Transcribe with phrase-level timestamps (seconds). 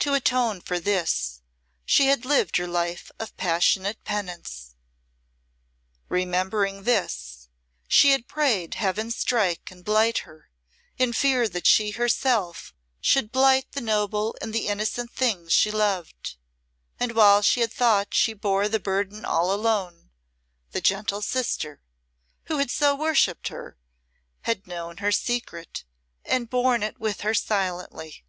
[0.00, 1.40] To atone for this
[1.86, 4.74] she had lived her life of passionate penance.
[6.10, 7.48] Remembering this,
[7.88, 10.50] she had prayed Heaven strike and blight her,
[10.98, 16.36] in fear that she herself should blight the noble and the innocent things she loved.
[17.00, 20.10] And while she had thought she bore the burden all alone,
[20.72, 21.80] the gentle sister,
[22.48, 23.78] who had so worshipped her,
[24.42, 25.84] had known her secret
[26.22, 28.26] and borne it with her silently.